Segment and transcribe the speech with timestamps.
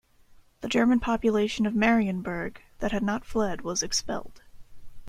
[0.61, 4.41] The German population of Marienburg that had not fled was expelled.